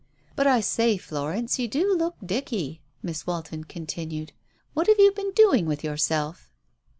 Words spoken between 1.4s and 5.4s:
you do look dicky," Miss Walton continued. "What have you been